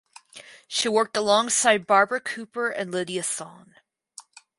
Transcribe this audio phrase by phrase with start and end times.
[0.67, 3.75] She worked alongside Barbara Cooper and Lydia Sohn.